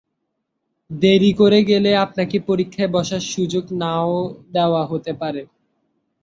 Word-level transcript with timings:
দেরি 0.89 1.31
করে 1.33 1.59
গেলে 1.63 1.91
আপনাকে 2.05 2.37
পরীক্ষায় 2.47 2.91
বসার 2.91 3.23
সুযোগ 3.33 3.65
না-ও 3.81 4.17
দেয়া 4.53 4.83
হতে 4.91 5.11
পারে। 5.21 5.41